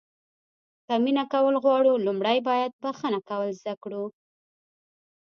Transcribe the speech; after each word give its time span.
که 0.85 0.93
مینه 1.03 1.23
کول 1.33 1.55
غواړو 1.65 1.93
لومړی 2.05 2.37
باید 2.49 2.71
بښنه 2.81 3.19
کول 3.29 3.49
زده 3.59 3.73
کړو. 3.83 4.03